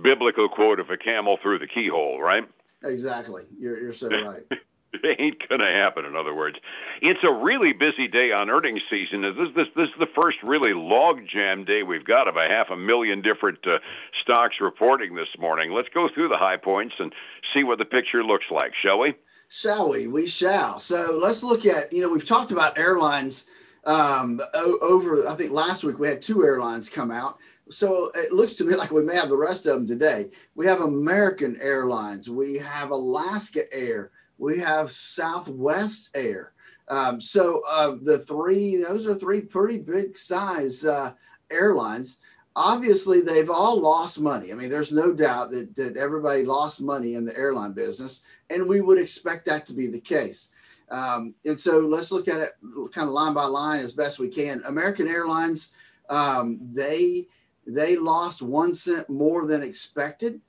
biblical 0.00 0.48
quote 0.48 0.80
of 0.80 0.90
a 0.90 0.96
camel 0.96 1.38
through 1.42 1.58
the 1.58 1.66
keyhole, 1.66 2.20
right? 2.20 2.44
Exactly. 2.84 3.42
You're 3.58 3.80
you're 3.80 3.92
so 3.92 4.08
right. 4.24 4.44
it 5.02 5.20
ain't 5.20 5.48
going 5.48 5.60
to 5.60 5.66
happen. 5.66 6.04
In 6.04 6.16
other 6.16 6.34
words, 6.34 6.56
it's 7.00 7.20
a 7.22 7.32
really 7.32 7.72
busy 7.72 8.08
day 8.08 8.32
on 8.32 8.50
earnings 8.50 8.82
season. 8.90 9.22
This 9.22 9.48
this 9.56 9.68
this 9.74 9.88
is 9.88 9.94
the 9.98 10.06
first 10.14 10.38
really 10.42 10.72
logjam 10.72 11.66
day 11.66 11.82
we've 11.82 12.04
got 12.04 12.28
of 12.28 12.36
a 12.36 12.46
half 12.48 12.68
a 12.70 12.76
million 12.76 13.22
different 13.22 13.58
uh, 13.66 13.78
stocks 14.22 14.56
reporting 14.60 15.14
this 15.14 15.28
morning. 15.38 15.72
Let's 15.72 15.88
go 15.88 16.08
through 16.12 16.28
the 16.28 16.36
high 16.36 16.58
points 16.58 16.94
and 16.98 17.12
see 17.54 17.64
what 17.64 17.78
the 17.78 17.84
picture 17.84 18.22
looks 18.22 18.46
like, 18.50 18.72
shall 18.82 18.98
we? 18.98 19.14
Shall 19.48 19.90
we? 19.90 20.06
We 20.06 20.26
shall. 20.26 20.78
So 20.80 21.18
let's 21.22 21.42
look 21.42 21.64
at. 21.64 21.92
You 21.92 22.02
know, 22.02 22.12
we've 22.12 22.26
talked 22.26 22.50
about 22.50 22.78
airlines 22.78 23.46
um, 23.84 24.40
over. 24.54 25.26
I 25.26 25.34
think 25.34 25.52
last 25.52 25.84
week 25.84 25.98
we 25.98 26.08
had 26.08 26.20
two 26.20 26.44
airlines 26.44 26.90
come 26.90 27.10
out. 27.10 27.38
So 27.70 28.10
it 28.14 28.32
looks 28.32 28.54
to 28.54 28.64
me 28.64 28.74
like 28.76 28.90
we 28.90 29.02
may 29.02 29.16
have 29.16 29.30
the 29.30 29.36
rest 29.36 29.64
of 29.66 29.74
them 29.74 29.86
today. 29.86 30.30
We 30.54 30.66
have 30.66 30.82
American 30.82 31.58
Airlines. 31.62 32.28
We 32.28 32.58
have 32.58 32.90
Alaska 32.90 33.62
Air 33.72 34.10
we 34.42 34.58
have 34.58 34.90
Southwest 34.90 36.10
Air. 36.16 36.52
Um, 36.88 37.20
so 37.20 37.62
uh, 37.70 37.94
the 38.02 38.18
three, 38.18 38.76
those 38.76 39.06
are 39.06 39.14
three 39.14 39.40
pretty 39.40 39.78
big 39.78 40.16
size 40.16 40.84
uh, 40.84 41.12
airlines. 41.48 42.18
Obviously, 42.56 43.20
they've 43.20 43.48
all 43.48 43.80
lost 43.80 44.20
money. 44.20 44.50
I 44.50 44.56
mean, 44.56 44.68
there's 44.68 44.90
no 44.90 45.14
doubt 45.14 45.52
that, 45.52 45.76
that 45.76 45.96
everybody 45.96 46.44
lost 46.44 46.82
money 46.82 47.14
in 47.14 47.24
the 47.24 47.36
airline 47.36 47.72
business, 47.72 48.22
and 48.50 48.68
we 48.68 48.80
would 48.80 48.98
expect 48.98 49.46
that 49.46 49.64
to 49.66 49.72
be 49.72 49.86
the 49.86 50.00
case. 50.00 50.50
Um, 50.90 51.34
and 51.46 51.58
so 51.58 51.78
let's 51.78 52.10
look 52.10 52.26
at 52.26 52.40
it 52.40 52.52
kind 52.92 53.06
of 53.06 53.14
line 53.14 53.34
by 53.34 53.44
line 53.44 53.80
as 53.80 53.92
best 53.92 54.18
we 54.18 54.28
can. 54.28 54.60
American 54.66 55.06
Airlines, 55.06 55.72
um, 56.10 56.58
they 56.74 57.28
they 57.64 57.96
lost 57.96 58.42
one 58.42 58.74
cent 58.74 59.08
more 59.08 59.46
than 59.46 59.62
expected. 59.62 60.40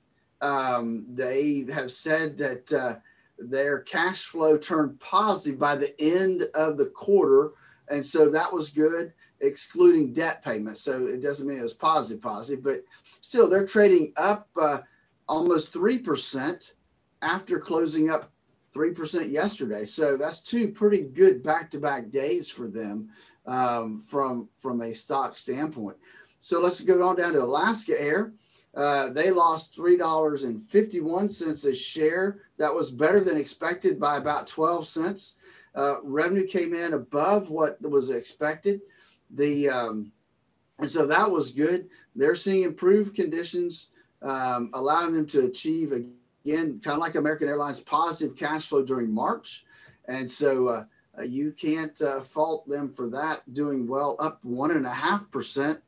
Um, 0.42 1.06
they 1.14 1.64
have 1.72 1.92
said 1.92 2.36
that 2.38 2.72
uh, 2.72 2.96
their 3.50 3.80
cash 3.80 4.24
flow 4.24 4.56
turned 4.56 4.98
positive 5.00 5.58
by 5.58 5.76
the 5.76 5.94
end 6.00 6.44
of 6.54 6.76
the 6.76 6.86
quarter. 6.86 7.52
And 7.88 8.04
so 8.04 8.30
that 8.30 8.52
was 8.52 8.70
good, 8.70 9.12
excluding 9.40 10.12
debt 10.12 10.42
payments. 10.42 10.80
So 10.80 11.06
it 11.06 11.22
doesn't 11.22 11.46
mean 11.46 11.58
it 11.58 11.62
was 11.62 11.74
positive, 11.74 12.22
positive, 12.22 12.64
but 12.64 12.84
still 13.20 13.48
they're 13.48 13.66
trading 13.66 14.12
up 14.16 14.48
uh, 14.60 14.78
almost 15.28 15.72
3% 15.72 16.74
after 17.22 17.58
closing 17.58 18.10
up 18.10 18.30
3% 18.74 19.30
yesterday. 19.30 19.84
So 19.84 20.16
that's 20.16 20.40
two 20.40 20.68
pretty 20.68 21.02
good 21.02 21.42
back 21.42 21.70
to 21.72 21.78
back 21.78 22.10
days 22.10 22.50
for 22.50 22.68
them 22.68 23.10
um, 23.46 24.00
from, 24.00 24.48
from 24.56 24.80
a 24.80 24.94
stock 24.94 25.36
standpoint. 25.36 25.96
So 26.38 26.60
let's 26.60 26.80
go 26.80 27.02
on 27.06 27.16
down 27.16 27.34
to 27.34 27.42
Alaska 27.42 28.00
Air. 28.00 28.32
Uh, 28.76 29.10
they 29.10 29.30
lost 29.30 29.76
$3.51 29.76 31.64
a 31.64 31.74
share. 31.74 32.40
That 32.58 32.74
was 32.74 32.90
better 32.90 33.20
than 33.20 33.36
expected 33.36 34.00
by 34.00 34.16
about 34.16 34.46
12 34.46 34.86
cents. 34.86 35.36
Uh, 35.74 35.96
revenue 36.02 36.46
came 36.46 36.74
in 36.74 36.94
above 36.94 37.50
what 37.50 37.80
was 37.82 38.10
expected. 38.10 38.80
The 39.30 39.68
um, 39.68 40.12
and 40.78 40.90
so 40.90 41.06
that 41.06 41.30
was 41.30 41.52
good. 41.52 41.88
They're 42.16 42.36
seeing 42.36 42.64
improved 42.64 43.14
conditions, 43.14 43.90
um, 44.22 44.70
allowing 44.74 45.12
them 45.12 45.26
to 45.26 45.46
achieve 45.46 45.92
again, 45.92 46.80
kind 46.80 46.94
of 46.94 46.98
like 46.98 47.14
American 47.14 47.48
Airlines, 47.48 47.80
positive 47.80 48.36
cash 48.36 48.66
flow 48.66 48.84
during 48.84 49.12
March. 49.12 49.64
And 50.06 50.30
so 50.30 50.68
uh, 50.68 50.84
uh 51.18 51.22
you 51.22 51.52
can't 51.52 52.00
uh, 52.02 52.20
fault 52.20 52.68
them 52.68 52.92
for 52.92 53.08
that. 53.08 53.42
Doing 53.52 53.86
well, 53.86 54.16
up 54.18 54.44
one 54.44 54.72
and 54.72 54.86
a 54.86 54.90
half 54.90 55.28
percent 55.30 55.80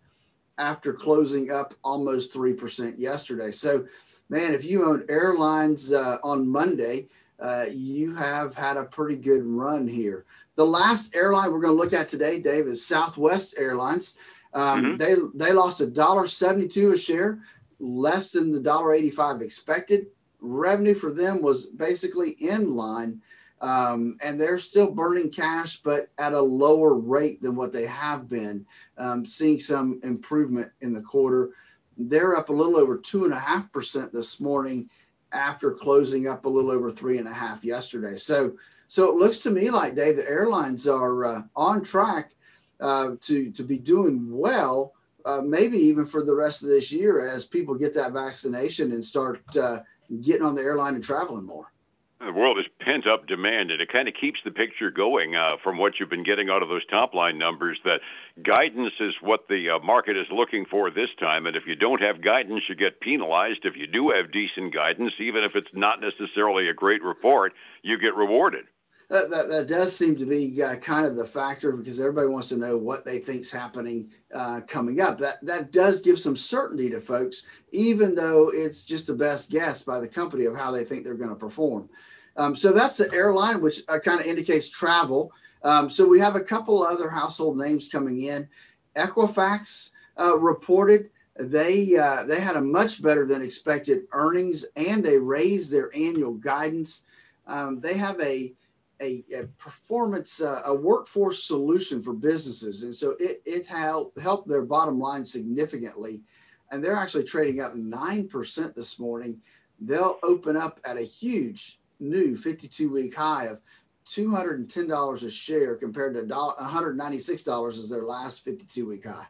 after 0.59 0.93
closing 0.93 1.51
up 1.51 1.75
almost 1.85 2.33
3% 2.33 2.99
yesterday. 2.99 3.51
So, 3.51 3.87
man, 4.29 4.55
if 4.55 4.65
you 4.65 4.89
own 4.89 5.05
airlines 5.09 5.93
uh, 5.93 6.19
on 6.23 6.49
Monday, 6.49 7.09
uh, 7.39 7.67
you 7.71 8.15
have 8.15 8.57
had 8.57 8.77
a 8.77 8.85
pretty 8.85 9.17
good 9.17 9.45
run 9.45 9.87
here. 9.87 10.25
The 10.55 10.65
last 10.65 11.15
airline 11.15 11.53
we're 11.53 11.61
going 11.61 11.77
to 11.77 11.83
look 11.83 11.93
at 11.93 12.09
today, 12.09 12.41
Dave, 12.41 12.67
is 12.67 12.87
Southwest 12.87 13.55
Airlines. 13.59 14.17
Um, 14.55 14.85
mm-hmm. 14.85 14.97
They 14.97 15.17
they 15.35 15.53
lost 15.53 15.83
a 15.83 15.87
dollar 15.87 16.27
seventy 16.27 16.67
two 16.67 16.93
a 16.93 16.99
share, 16.99 17.41
less 17.79 18.33
than 18.33 18.51
the 18.51 18.61
dollar 18.61 18.95
eighty 18.95 19.11
five 19.11 19.43
expected. 19.43 20.07
Revenue 20.41 20.95
for 20.95 21.13
them 21.13 21.43
was 21.43 21.67
basically 21.67 22.31
in 22.31 22.75
line 22.75 23.21
um, 23.61 24.17
and 24.23 24.41
they're 24.41 24.59
still 24.59 24.91
burning 24.91 25.31
cash, 25.31 25.79
but 25.79 26.09
at 26.19 26.33
a 26.35 26.41
lower 26.41 26.95
rate 26.95 27.41
than 27.41 27.57
what 27.57 27.73
they 27.73 27.87
have 27.87 28.29
been. 28.29 28.67
Um, 28.99 29.25
seeing 29.25 29.61
some 29.61 30.01
improvement 30.03 30.71
in 30.81 30.93
the 30.93 31.03
quarter. 31.03 31.51
They're 31.97 32.37
up 32.37 32.51
a 32.51 32.53
little 32.53 32.77
over 32.77 32.99
two 32.99 33.25
and 33.25 33.33
a 33.33 33.39
half 33.39 33.73
percent 33.73 34.13
this 34.13 34.41
morning 34.41 34.91
after 35.33 35.73
closing 35.73 36.29
up 36.29 36.45
a 36.45 36.49
little 36.49 36.71
over 36.71 36.91
three 36.91 37.19
and 37.19 37.29
a 37.29 37.33
half 37.33 37.65
yesterday. 37.65 38.17
So, 38.17 38.57
so 38.87 39.09
it 39.09 39.17
looks 39.17 39.41
to 39.41 39.51
me 39.51 39.71
like 39.71 39.97
Dave, 39.97 40.17
the 40.17 40.29
airlines 40.29 40.87
are 40.87 41.25
uh, 41.25 41.43
on 41.57 41.83
track 41.83 42.33
uh, 42.81 43.13
to 43.23 43.51
to 43.53 43.63
be 43.63 43.79
doing 43.79 44.29
well, 44.31 44.93
uh, 45.25 45.41
maybe 45.43 45.79
even 45.79 46.05
for 46.05 46.23
the 46.23 46.35
rest 46.35 46.63
of 46.63 46.69
this 46.69 46.93
year 46.93 47.27
as 47.27 47.45
people 47.45 47.75
get 47.75 47.95
that 47.95 48.13
vaccination 48.13 48.93
and 48.93 49.05
start 49.05 49.41
uh, 49.57 49.79
getting 50.21 50.43
on 50.43 50.55
the 50.55 50.63
airline 50.63 50.95
and 50.95 51.05
traveling 51.05 51.45
more. 51.45 51.73
The 52.19 52.33
world 52.33 52.59
is 52.59 52.65
pent 52.81 53.07
up 53.07 53.27
demand, 53.27 53.71
and 53.71 53.81
it 53.81 53.93
kind 53.93 54.09
of 54.09 54.15
keeps 54.15 54.41
the 54.43 54.51
picture 54.51 54.91
going 54.91 55.37
uh, 55.37 55.57
from 55.63 55.77
what 55.77 56.01
you've 56.01 56.09
been 56.09 56.25
getting 56.25 56.49
out 56.49 56.63
of 56.63 56.69
those 56.69 56.85
top 56.87 57.13
line 57.13 57.37
numbers. 57.37 57.79
That 57.85 58.01
guidance 58.43 58.95
is 59.01 59.15
what 59.21 59.49
the 59.49 59.77
uh, 59.77 59.85
market 59.85 60.17
is 60.17 60.27
looking 60.33 60.65
for 60.65 60.91
this 60.91 61.11
time, 61.21 61.47
and 61.47 61.55
if 61.57 61.65
you 61.67 61.77
don't 61.77 62.01
have 62.01 62.23
guidance, 62.23 62.63
you 62.71 62.75
get 62.75 63.01
penalized. 63.01 63.65
If 63.65 63.77
you 63.77 63.87
do 63.87 64.11
have 64.11 64.33
decent 64.33 64.73
guidance, 64.73 65.13
even 65.21 65.45
if 65.45 65.55
it's 65.55 65.71
not 65.75 66.01
necessarily 66.01 66.69
a 66.69 66.75
great 66.75 67.03
report, 67.03 67.53
you 67.83 67.99
get 67.99 68.15
rewarded. 68.15 68.65
That, 69.09 69.31
that, 69.31 69.49
that, 69.49 69.69
does 69.69 69.97
seem 69.97 70.17
to 70.17 70.27
be 70.27 70.61
uh, 70.61 70.75
kind 70.77 71.07
of 71.07 71.15
the 71.15 71.25
factor 71.25 71.71
because 71.71 72.01
everybody 72.01 72.27
wants 72.27 72.49
to 72.49 72.57
know 72.57 72.77
what 72.77 73.05
they 73.05 73.21
think's 73.21 73.53
happening 73.53 74.11
uh, 74.35 74.63
coming 74.67 75.01
up. 75.01 75.17
That 75.19 75.37
that 75.45 75.71
does 75.71 76.01
give 76.01 76.19
some 76.19 76.35
certainty 76.35 76.91
to 76.91 77.01
folks, 77.01 77.45
even 77.71 78.17
though 78.17 78.51
it's 78.53 78.85
just 78.85 79.09
a 79.09 79.15
best 79.15 79.49
guess 79.49 79.85
by 79.85 80.01
the 80.01 80.09
company 80.09 80.47
of 80.47 80.57
how 80.57 80.73
they 80.73 80.83
think 80.83 81.05
they're 81.05 81.15
going 81.15 81.31
to 81.31 81.37
perform. 81.37 81.89
Um, 82.37 82.57
so 82.57 82.73
that's 82.73 82.97
the 82.97 83.09
airline, 83.13 83.61
which 83.61 83.83
uh, 83.89 84.01
kind 84.01 84.21
of 84.21 84.27
indicates 84.27 84.69
travel. 84.69 85.33
Um, 85.63 85.89
so 85.89 86.07
we 86.07 86.19
have 86.19 86.35
a 86.35 86.41
couple 86.41 86.83
other 86.83 87.09
household 87.09 87.57
names 87.57 87.89
coming 87.89 88.23
in. 88.23 88.49
Equifax 88.97 89.91
uh, 90.19 90.37
reported 90.39 91.11
they 91.39 91.97
uh, 91.97 92.25
they 92.25 92.41
had 92.41 92.57
a 92.57 92.61
much 92.61 93.03
better 93.03 93.27
than 93.27 93.43
expected 93.43 94.07
earnings 94.13 94.65
and 94.77 95.05
they 95.05 95.19
raised 95.19 95.71
their 95.71 95.95
annual 95.95 96.35
guidance. 96.35 97.05
Um, 97.47 97.81
they 97.81 97.97
have 97.97 98.21
a 98.21 98.53
a, 99.00 99.25
a 99.38 99.47
performance, 99.59 100.41
uh, 100.41 100.62
a 100.65 100.75
workforce 100.75 101.45
solution 101.45 102.03
for 102.03 102.12
businesses. 102.12 102.83
And 102.83 102.95
so 102.95 103.15
it, 103.19 103.43
it 103.45 103.67
helped, 103.67 104.19
helped 104.19 104.49
their 104.49 104.65
bottom 104.65 104.99
line 104.99 105.25
significantly. 105.25 106.23
And 106.71 106.85
they're 106.85 106.97
actually 106.97 107.25
trading 107.25 107.61
up 107.61 107.75
9% 107.75 108.75
this 108.75 108.99
morning. 108.99 109.41
They'll 109.81 110.19
open 110.23 110.57
up 110.57 110.81
at 110.85 110.97
a 110.97 111.03
huge 111.03 111.79
new 112.00 112.37
52 112.37 112.91
week 112.91 113.15
high 113.15 113.47
of 113.47 113.61
$210 114.09 115.25
a 115.25 115.31
share 115.31 115.76
compared 115.76 116.15
to 116.15 116.23
$196 116.23 117.69
as 117.69 117.88
their 117.88 118.05
last 118.05 118.45
52 118.45 118.88
week 118.88 119.07
high. 119.07 119.26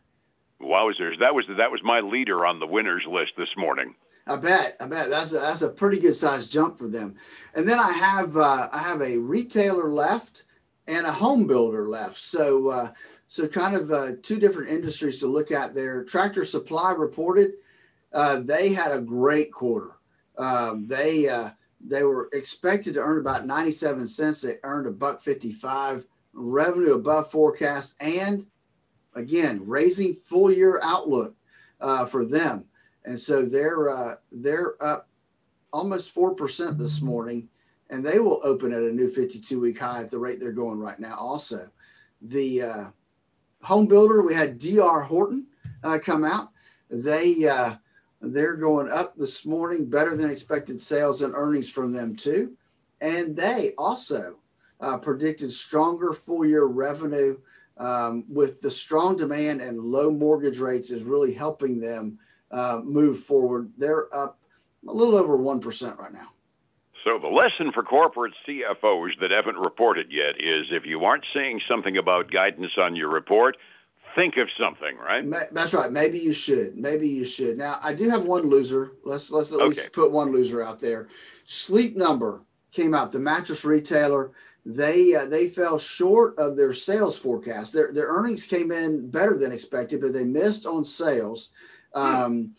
Wowzers. 0.61 1.18
That 1.20 1.35
was, 1.35 1.44
that 1.58 1.70
was 1.70 1.80
my 1.82 2.00
leader 2.00 2.46
on 2.46 2.61
the 2.61 2.66
winners 2.66 3.04
list 3.08 3.32
this 3.37 3.49
morning. 3.56 3.94
I 4.26 4.37
bet. 4.37 4.76
I 4.80 4.87
bet 4.87 5.09
that's 5.09 5.33
a, 5.33 5.37
that's 5.37 5.62
a 5.62 5.68
pretty 5.68 6.00
good 6.00 6.16
size 6.16 6.49
jump 6.49 6.78
for 6.78 6.88
them. 6.88 7.14
And 7.54 7.68
then 7.68 7.78
I 7.78 7.92
have 7.92 8.37
uh, 8.37 8.68
I 8.73 8.78
have 8.78 9.00
a 9.00 9.18
retailer 9.18 9.90
left 9.90 10.45
and 10.88 11.06
a 11.06 11.12
home 11.12 11.47
builder 11.47 11.88
left. 11.88 12.18
So 12.18 12.71
uh, 12.71 12.90
so 13.28 13.47
kind 13.47 13.76
of 13.76 13.92
uh, 13.92 14.12
two 14.23 14.38
different 14.38 14.71
industries 14.71 15.18
to 15.21 15.28
look 15.28 15.52
at 15.52 15.75
there. 15.75 16.02
Tractor 16.04 16.45
Supply 16.45 16.92
reported 16.92 17.52
uh, 18.12 18.40
they 18.40 18.73
had 18.73 18.92
a 18.92 19.00
great 19.00 19.52
quarter. 19.52 19.92
Um, 20.38 20.88
they 20.88 21.28
uh, 21.28 21.50
they 21.80 22.02
were 22.02 22.28
expected 22.33 22.95
to 22.95 23.00
earn 23.00 23.18
about 23.18 23.47
97 23.47 24.06
cents. 24.06 24.40
They 24.40 24.56
earned 24.64 24.88
a 24.88 24.92
buck 24.92 25.23
55 25.23 26.06
revenue 26.33 26.95
above 26.95 27.30
forecast 27.30 27.95
and 28.00 28.45
again 29.14 29.61
raising 29.64 30.14
full 30.14 30.52
year 30.52 30.80
outlook 30.83 31.35
uh, 31.80 32.04
for 32.04 32.25
them 32.25 32.66
and 33.06 33.18
so 33.18 33.42
they're 33.42 33.88
uh, 33.88 34.16
they're 34.32 34.82
up 34.82 35.08
almost 35.72 36.10
four 36.10 36.34
percent 36.34 36.76
this 36.76 37.00
morning, 37.00 37.48
and 37.88 38.04
they 38.04 38.18
will 38.18 38.40
open 38.42 38.72
at 38.72 38.82
a 38.82 38.92
new 38.92 39.10
52 39.10 39.60
week 39.60 39.78
high 39.78 40.00
at 40.00 40.10
the 40.10 40.18
rate 40.18 40.40
they're 40.40 40.52
going 40.52 40.80
right 40.80 40.98
now. 40.98 41.14
Also, 41.14 41.70
the 42.20 42.62
uh, 42.62 42.84
home 43.62 43.86
builder 43.86 44.22
we 44.22 44.34
had 44.34 44.58
DR 44.58 45.02
Horton 45.02 45.46
uh, 45.84 45.98
come 46.04 46.25
out. 46.25 46.50
They 46.90 47.48
uh, 47.48 47.76
they're 48.20 48.56
going 48.56 48.90
up 48.90 49.16
this 49.16 49.46
morning, 49.46 49.86
better 49.86 50.16
than 50.16 50.30
expected 50.30 50.82
sales 50.82 51.22
and 51.22 51.32
earnings 51.34 51.70
from 51.70 51.92
them 51.92 52.16
too, 52.16 52.56
and 53.00 53.36
they 53.36 53.72
also 53.78 54.38
uh, 54.80 54.98
predicted 54.98 55.52
stronger 55.52 56.12
full 56.12 56.44
year 56.44 56.64
revenue. 56.64 57.38
Um, 57.78 58.25
with 58.26 58.62
the 58.62 58.70
strong 58.70 59.18
demand 59.18 59.60
and 59.60 59.78
low 59.78 60.10
mortgage 60.10 60.60
rates 60.60 60.90
is 60.90 61.02
really 61.02 61.34
helping 61.34 61.78
them 61.78 62.18
uh, 62.50 62.80
move 62.84 63.20
forward. 63.20 63.70
They're 63.76 64.14
up 64.14 64.38
a 64.88 64.92
little 64.92 65.16
over 65.16 65.36
1% 65.36 65.98
right 65.98 66.12
now. 66.12 66.28
So, 67.04 67.18
the 67.20 67.28
lesson 67.28 67.72
for 67.72 67.82
corporate 67.82 68.32
CFOs 68.48 69.10
that 69.20 69.30
haven't 69.30 69.56
reported 69.56 70.08
yet 70.10 70.40
is 70.40 70.66
if 70.72 70.84
you 70.84 71.04
aren't 71.04 71.24
saying 71.32 71.60
something 71.68 71.96
about 71.96 72.32
guidance 72.32 72.72
on 72.78 72.96
your 72.96 73.08
report, 73.08 73.56
think 74.16 74.36
of 74.38 74.48
something, 74.58 74.96
right? 74.96 75.24
That's 75.52 75.72
right. 75.72 75.92
Maybe 75.92 76.18
you 76.18 76.32
should. 76.32 76.76
Maybe 76.76 77.08
you 77.08 77.24
should. 77.24 77.58
Now, 77.58 77.78
I 77.82 77.94
do 77.94 78.08
have 78.08 78.24
one 78.24 78.50
loser. 78.50 78.92
Let's 79.04 79.30
let's 79.30 79.52
at 79.52 79.60
okay. 79.60 79.68
least 79.68 79.92
put 79.92 80.10
one 80.10 80.32
loser 80.32 80.64
out 80.64 80.80
there. 80.80 81.08
Sleep 81.44 81.96
Number 81.96 82.42
came 82.72 82.92
out. 82.92 83.12
The 83.12 83.20
mattress 83.20 83.64
retailer 83.64 84.32
they 84.66 85.14
uh, 85.14 85.26
they 85.26 85.48
fell 85.48 85.78
short 85.78 86.36
of 86.38 86.56
their 86.56 86.74
sales 86.74 87.16
forecast. 87.16 87.72
Their 87.72 87.92
their 87.92 88.08
earnings 88.08 88.46
came 88.46 88.72
in 88.72 89.08
better 89.08 89.38
than 89.38 89.52
expected, 89.52 90.00
but 90.00 90.12
they 90.12 90.24
missed 90.24 90.66
on 90.66 90.84
sales. 90.84 91.50
Hmm. 91.96 92.14
Um, 92.14 92.54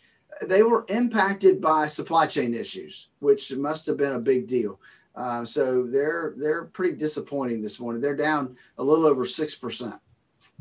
they 0.47 0.63
were 0.63 0.85
impacted 0.89 1.61
by 1.61 1.87
supply 1.87 2.27
chain 2.27 2.53
issues, 2.53 3.09
which 3.19 3.55
must 3.55 3.85
have 3.85 3.97
been 3.97 4.13
a 4.13 4.19
big 4.19 4.47
deal. 4.47 4.79
Uh, 5.15 5.43
so 5.43 5.83
they're 5.83 6.35
they're 6.37 6.65
pretty 6.65 6.95
disappointing 6.95 7.61
this 7.61 7.79
morning. 7.79 8.01
They're 8.01 8.15
down 8.15 8.55
a 8.77 8.83
little 8.83 9.05
over 9.05 9.25
six 9.25 9.55
percent. 9.55 9.95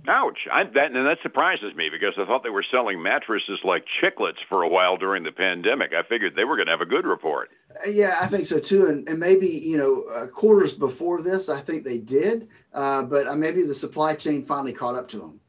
Ouch! 0.09 0.38
I, 0.52 0.64
that 0.64 0.92
and 0.92 1.06
that 1.06 1.18
surprises 1.23 1.75
me 1.75 1.88
because 1.90 2.14
I 2.18 2.25
thought 2.26 2.42
they 2.42 2.50
were 2.50 2.64
selling 2.71 3.02
mattresses 3.02 3.59
like 3.64 3.85
chiclets 4.02 4.38
for 4.49 4.62
a 4.62 4.68
while 4.68 4.97
during 4.97 5.25
the 5.25 5.33
pandemic. 5.33 5.92
I 5.92 6.09
figured 6.09 6.35
they 6.37 6.45
were 6.45 6.56
going 6.56 6.66
to 6.66 6.73
have 6.73 6.80
a 6.80 6.87
good 6.87 7.04
report. 7.04 7.50
Uh, 7.87 7.90
yeah, 7.90 8.16
I 8.21 8.26
think 8.26 8.47
so 8.47 8.59
too. 8.59 8.87
And, 8.87 9.06
and 9.09 9.18
maybe 9.18 9.49
you 9.49 9.76
know 9.76 10.04
uh, 10.14 10.26
quarters 10.28 10.73
before 10.73 11.23
this, 11.23 11.49
I 11.49 11.61
think 11.61 11.85
they 11.85 11.99
did, 11.99 12.49
uh, 12.73 13.02
but 13.02 13.26
uh, 13.26 13.37
maybe 13.37 13.62
the 13.62 13.75
supply 13.75 14.14
chain 14.14 14.45
finally 14.45 14.73
caught 14.73 14.95
up 14.95 15.09
to 15.09 15.18
them 15.18 15.40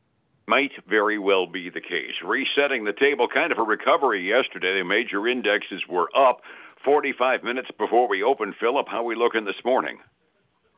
might 0.47 0.71
very 0.87 1.19
well 1.19 1.45
be 1.45 1.69
the 1.69 1.81
case. 1.81 2.15
Resetting 2.23 2.85
the 2.85 2.93
table, 2.93 3.27
kind 3.27 3.51
of 3.51 3.59
a 3.59 3.63
recovery 3.63 4.27
yesterday. 4.27 4.79
The 4.79 4.85
major 4.85 5.27
indexes 5.27 5.83
were 5.89 6.09
up 6.17 6.41
45 6.83 7.43
minutes 7.43 7.69
before 7.77 8.07
we 8.07 8.23
opened. 8.23 8.55
Phillip, 8.59 8.87
how 8.87 9.03
we 9.03 9.15
looking 9.15 9.45
this 9.45 9.63
morning? 9.65 9.99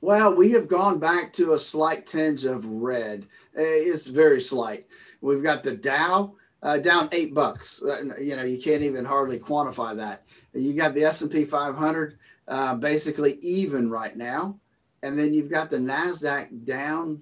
Well, 0.02 0.34
we 0.34 0.52
have 0.52 0.68
gone 0.68 0.98
back 0.98 1.34
to 1.34 1.54
a 1.54 1.60
slight 1.60 2.06
tinge 2.06 2.46
of 2.46 2.66
red. 2.66 3.28
Eh, 3.56 3.62
it's 3.62 4.08
very 4.08 4.42
slight. 4.42 4.88
We've 5.22 5.44
got 5.44 5.64
the 5.64 5.76
Dow 5.76 6.34
uh, 6.64 6.80
down 6.80 7.10
eight 7.12 7.34
bucks. 7.36 7.84
Uh, 7.84 8.16
you 8.20 8.36
know, 8.36 8.44
you 8.44 8.60
can't 8.62 8.82
even 8.82 9.06
hardly 9.06 9.38
quantify 9.38 9.96
that. 9.98 10.24
You 10.54 10.74
got 10.74 10.96
the 10.96 11.04
S 11.04 11.22
and 11.22 11.30
P 11.30 11.46
500 11.46 12.18
uh, 12.48 12.76
basically 12.76 13.38
even 13.42 13.90
right 13.90 14.16
now, 14.16 14.58
and 15.04 15.20
then 15.20 15.34
you've 15.34 15.52
got 15.52 15.70
the 15.70 15.78
Nasdaq 15.78 16.66
down 16.66 17.22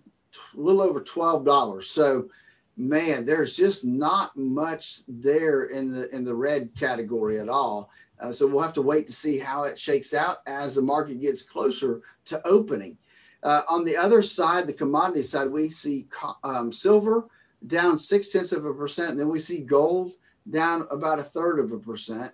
a 0.56 0.60
little 0.60 0.82
over 0.82 1.01
twelve 1.01 1.46
dollars. 1.46 1.89
So, 1.89 2.29
man, 2.75 3.25
there's 3.25 3.56
just 3.56 3.86
not 3.86 4.36
much 4.36 5.01
there 5.08 5.65
in 5.65 5.91
the 5.91 6.13
in 6.15 6.24
the 6.24 6.36
red 6.36 6.74
category 6.75 7.39
at 7.39 7.50
all. 7.50 7.89
Uh, 8.20 8.32
so 8.32 8.48
we'll 8.48 8.63
have 8.63 8.74
to 8.74 8.82
wait 8.82 9.06
to 9.06 9.13
see 9.13 9.38
how 9.38 9.63
it 9.63 9.77
shakes 9.77 10.13
out 10.13 10.38
as 10.48 10.74
the 10.74 10.82
market 10.82 11.22
gets 11.22 11.44
closer 11.44 12.01
to 12.25 12.41
opening. 12.48 12.98
Uh, 13.44 13.62
on 13.70 13.86
the 13.86 13.96
other 13.96 14.24
side, 14.24 14.65
the 14.65 14.74
commodity 14.74 15.22
side, 15.22 15.48
we 15.48 15.70
see 15.70 16.08
um, 16.44 16.72
silver 16.72 17.27
down 17.67 17.98
six 17.98 18.27
tenths 18.29 18.51
of 18.51 18.65
a 18.65 18.74
percent. 18.74 19.12
And 19.12 19.20
then 19.20 19.29
we 19.29 19.39
see 19.39 19.62
gold 19.62 20.13
down 20.50 20.88
about 20.89 21.20
a 21.20 21.24
third 21.24 21.60
of 21.60 21.72
a 21.72 21.77
percent. 21.77 22.32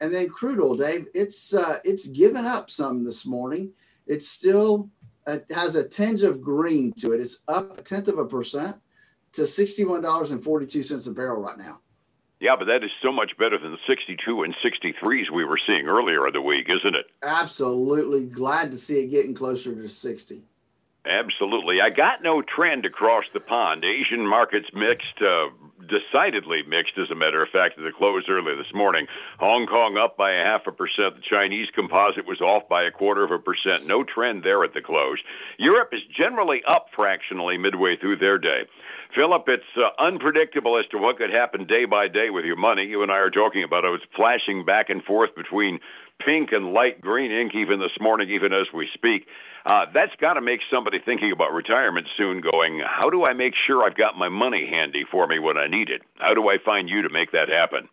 And 0.00 0.12
then 0.12 0.28
crude 0.28 0.60
oil, 0.60 0.74
Dave, 0.74 1.06
it's 1.14 1.54
uh, 1.54 1.78
it's 1.84 2.08
given 2.08 2.44
up 2.44 2.68
some 2.68 3.04
this 3.04 3.24
morning. 3.24 3.72
It's 4.06 4.28
still 4.28 4.90
it 5.26 5.46
has 5.54 5.76
a 5.76 5.88
tinge 5.88 6.22
of 6.22 6.40
green 6.40 6.92
to 6.98 7.12
it. 7.12 7.20
It's 7.20 7.40
up 7.48 7.78
a 7.78 7.82
tenth 7.82 8.08
of 8.08 8.18
a 8.18 8.24
percent 8.24 8.76
to 9.32 9.42
$61.42 9.42 11.08
a 11.08 11.10
barrel 11.10 11.42
right 11.42 11.58
now. 11.58 11.80
Yeah, 12.40 12.56
but 12.56 12.66
that 12.66 12.84
is 12.84 12.90
so 13.02 13.10
much 13.10 13.36
better 13.38 13.58
than 13.58 13.72
the 13.72 13.78
62 13.86 14.42
and 14.42 14.54
63s 14.62 15.30
we 15.32 15.44
were 15.44 15.58
seeing 15.66 15.88
earlier 15.88 16.26
in 16.26 16.32
the 16.32 16.42
week, 16.42 16.66
isn't 16.68 16.94
it? 16.94 17.06
Absolutely. 17.22 18.26
Glad 18.26 18.70
to 18.72 18.76
see 18.76 19.02
it 19.02 19.06
getting 19.06 19.34
closer 19.34 19.74
to 19.74 19.88
60. 19.88 20.42
Absolutely. 21.06 21.80
I 21.80 21.90
got 21.90 22.22
no 22.22 22.42
trend 22.42 22.84
across 22.84 23.24
the 23.32 23.40
pond. 23.40 23.84
Asian 23.84 24.26
markets 24.26 24.68
mixed, 24.74 25.20
uh, 25.20 25.48
decidedly 25.88 26.62
mixed, 26.66 26.98
as 26.98 27.10
a 27.10 27.14
matter 27.14 27.42
of 27.42 27.48
fact, 27.50 27.78
at 27.78 27.84
the 27.84 27.92
close 27.96 28.24
earlier 28.28 28.56
this 28.56 28.72
morning. 28.74 29.06
Hong 29.38 29.66
Kong 29.66 29.96
up 29.96 30.16
by 30.16 30.32
a 30.32 30.44
half 30.44 30.66
a 30.66 30.72
percent. 30.72 31.16
The 31.16 31.22
Chinese 31.28 31.68
composite 31.74 32.26
was 32.26 32.40
off 32.40 32.68
by 32.68 32.84
a 32.84 32.90
quarter 32.90 33.24
of 33.24 33.30
a 33.30 33.38
percent. 33.38 33.86
No 33.86 34.04
trend 34.04 34.42
there 34.42 34.64
at 34.64 34.74
the 34.74 34.80
close. 34.80 35.18
Europe 35.58 35.90
is 35.92 36.00
generally 36.16 36.62
up 36.66 36.86
fractionally 36.94 37.58
midway 37.58 37.96
through 37.96 38.16
their 38.16 38.38
day. 38.38 38.62
Phillip, 39.14 39.44
it's 39.46 39.62
uh, 39.76 40.02
unpredictable 40.02 40.76
as 40.76 40.86
to 40.90 40.98
what 40.98 41.18
could 41.18 41.30
happen 41.30 41.66
day 41.66 41.84
by 41.84 42.08
day 42.08 42.30
with 42.30 42.44
your 42.44 42.56
money. 42.56 42.84
You 42.84 43.02
and 43.02 43.12
I 43.12 43.18
are 43.18 43.30
talking 43.30 43.62
about 43.62 43.84
it. 43.84 43.92
It's 43.94 44.04
flashing 44.16 44.64
back 44.64 44.90
and 44.90 45.04
forth 45.04 45.34
between 45.36 45.78
pink 46.24 46.52
and 46.52 46.72
light 46.72 47.00
green 47.00 47.30
ink 47.30 47.52
even 47.54 47.80
this 47.80 47.96
morning, 48.00 48.30
even 48.30 48.52
as 48.52 48.66
we 48.72 48.88
speak. 48.94 49.26
Uh, 49.66 49.86
that's 49.94 50.12
got 50.20 50.34
to 50.34 50.40
make 50.40 50.60
somebody 50.70 50.98
thinking 51.04 51.32
about 51.32 51.52
retirement 51.52 52.06
soon 52.16 52.40
going, 52.40 52.82
how 52.86 53.08
do 53.08 53.24
I 53.24 53.32
make 53.32 53.54
sure 53.66 53.82
I've 53.82 53.96
got 53.96 54.16
my 54.18 54.28
money 54.28 54.66
handy 54.70 55.04
for 55.10 55.26
me 55.26 55.38
when 55.38 55.56
I 55.56 55.66
need 55.66 55.88
it? 55.88 56.02
How 56.16 56.34
do 56.34 56.48
I 56.48 56.58
find 56.62 56.88
you 56.88 57.02
to 57.02 57.08
make 57.08 57.32
that 57.32 57.48
happen? 57.48 57.88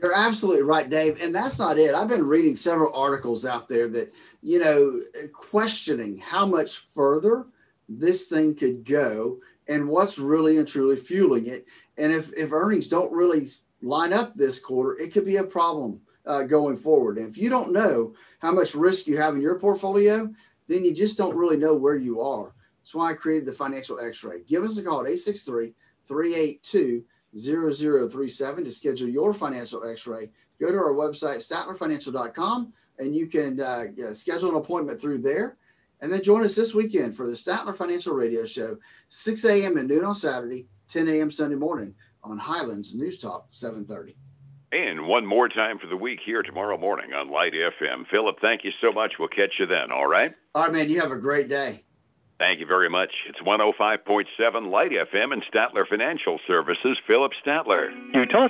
You're 0.00 0.14
absolutely 0.14 0.62
right, 0.62 0.88
Dave. 0.88 1.20
And 1.20 1.34
that's 1.34 1.58
not 1.58 1.78
it. 1.78 1.94
I've 1.94 2.08
been 2.08 2.26
reading 2.26 2.56
several 2.56 2.94
articles 2.94 3.44
out 3.44 3.68
there 3.68 3.88
that, 3.88 4.14
you 4.42 4.58
know, 4.58 4.98
questioning 5.32 6.18
how 6.18 6.46
much 6.46 6.78
further 6.78 7.46
this 7.88 8.28
thing 8.28 8.54
could 8.54 8.84
go 8.84 9.40
and 9.68 9.88
what's 9.88 10.18
really 10.18 10.58
and 10.58 10.66
truly 10.66 10.96
fueling 10.96 11.46
it. 11.46 11.66
And 11.98 12.12
if, 12.12 12.32
if 12.34 12.52
earnings 12.52 12.88
don't 12.88 13.12
really 13.12 13.48
line 13.82 14.12
up 14.12 14.34
this 14.34 14.58
quarter, 14.58 14.98
it 15.00 15.12
could 15.12 15.26
be 15.26 15.36
a 15.36 15.44
problem 15.44 16.00
uh, 16.26 16.42
going 16.44 16.76
forward. 16.76 17.18
And 17.18 17.28
if 17.28 17.38
you 17.38 17.48
don't 17.50 17.72
know 17.72 18.14
how 18.40 18.52
much 18.52 18.74
risk 18.74 19.06
you 19.06 19.16
have 19.16 19.34
in 19.34 19.40
your 19.40 19.58
portfolio, 19.58 20.32
then 20.68 20.84
you 20.84 20.94
just 20.94 21.16
don't 21.16 21.36
really 21.36 21.56
know 21.56 21.74
where 21.74 21.96
you 21.96 22.20
are. 22.20 22.54
That's 22.80 22.94
why 22.94 23.10
I 23.10 23.14
created 23.14 23.46
the 23.46 23.52
financial 23.52 24.00
x 24.00 24.24
ray. 24.24 24.42
Give 24.46 24.62
us 24.64 24.78
a 24.78 24.82
call 24.82 25.00
at 25.00 25.08
863 25.08 25.74
382 26.06 27.04
0037 27.36 28.64
to 28.64 28.70
schedule 28.70 29.08
your 29.08 29.32
financial 29.32 29.88
x 29.88 30.06
ray. 30.06 30.30
Go 30.60 30.70
to 30.70 30.78
our 30.78 30.92
website, 30.92 31.38
statlerfinancial.com, 31.38 32.72
and 32.98 33.14
you 33.14 33.26
can 33.26 33.60
uh, 33.60 33.84
schedule 34.12 34.50
an 34.50 34.56
appointment 34.56 35.00
through 35.00 35.18
there. 35.18 35.56
And 36.02 36.10
then 36.10 36.22
join 36.22 36.44
us 36.44 36.56
this 36.56 36.74
weekend 36.74 37.14
for 37.14 37.26
the 37.26 37.34
Statler 37.34 37.76
Financial 37.76 38.14
Radio 38.14 38.46
Show, 38.46 38.78
6 39.08 39.44
a.m. 39.44 39.76
and 39.76 39.86
noon 39.86 40.04
on 40.04 40.14
Saturday, 40.14 40.66
10 40.88 41.08
a.m. 41.08 41.30
Sunday 41.30 41.56
morning 41.56 41.94
on 42.24 42.38
Highlands 42.38 42.94
News 42.94 43.18
Talk 43.18 43.48
730. 43.50 44.16
And 44.72 45.08
one 45.08 45.26
more 45.26 45.48
time 45.48 45.80
for 45.80 45.88
the 45.88 45.96
week 45.96 46.20
here 46.24 46.42
tomorrow 46.42 46.78
morning 46.78 47.12
on 47.12 47.28
Light 47.28 47.54
FM. 47.54 48.06
Phillip, 48.08 48.36
thank 48.40 48.62
you 48.62 48.70
so 48.80 48.92
much. 48.92 49.14
We'll 49.18 49.26
catch 49.26 49.54
you 49.58 49.66
then, 49.66 49.90
all 49.90 50.06
right? 50.06 50.32
All 50.54 50.62
right, 50.62 50.72
man. 50.72 50.88
You 50.88 51.00
have 51.00 51.10
a 51.10 51.18
great 51.18 51.48
day. 51.48 51.82
Thank 52.38 52.60
you 52.60 52.66
very 52.66 52.88
much. 52.88 53.10
It's 53.28 53.40
105.7 53.40 54.70
Light 54.70 54.92
FM 54.92 55.32
and 55.32 55.42
Statler 55.52 55.88
Financial 55.88 56.38
Services. 56.46 56.96
Phillip 57.04 57.32
Statler. 57.44 57.90
Utah. 58.14 58.48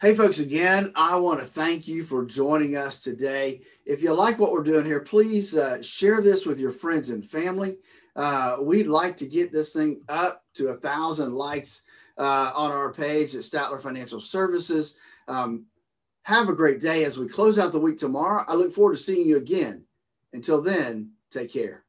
Hey, 0.00 0.16
folks, 0.16 0.40
again, 0.40 0.92
I 0.96 1.16
want 1.20 1.38
to 1.38 1.46
thank 1.46 1.86
you 1.86 2.02
for 2.02 2.26
joining 2.26 2.76
us 2.76 2.98
today. 2.98 3.60
If 3.86 4.02
you 4.02 4.12
like 4.12 4.40
what 4.40 4.50
we're 4.50 4.64
doing 4.64 4.84
here, 4.84 5.00
please 5.00 5.56
uh, 5.56 5.80
share 5.80 6.22
this 6.22 6.44
with 6.44 6.58
your 6.58 6.72
friends 6.72 7.10
and 7.10 7.24
family. 7.24 7.76
Uh, 8.16 8.56
we'd 8.60 8.88
like 8.88 9.16
to 9.18 9.26
get 9.26 9.52
this 9.52 9.72
thing 9.72 10.02
up 10.08 10.42
to 10.54 10.68
a 10.68 10.76
thousand 10.76 11.34
likes 11.34 11.84
uh, 12.18 12.52
on 12.54 12.70
our 12.70 12.92
page 12.92 13.34
at 13.34 13.42
Statler 13.42 13.80
Financial 13.80 14.20
Services. 14.20 14.96
Um, 15.28 15.66
have 16.22 16.48
a 16.48 16.54
great 16.54 16.80
day 16.80 17.04
as 17.04 17.18
we 17.18 17.28
close 17.28 17.58
out 17.58 17.72
the 17.72 17.78
week 17.78 17.98
tomorrow. 17.98 18.44
I 18.48 18.54
look 18.54 18.72
forward 18.72 18.96
to 18.96 19.02
seeing 19.02 19.26
you 19.26 19.36
again. 19.36 19.84
Until 20.32 20.60
then, 20.60 21.10
take 21.30 21.52
care. 21.52 21.83